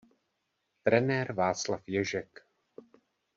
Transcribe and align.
Trenér 0.83 1.33
Václav 1.33 1.81
Ježek. 1.87 2.47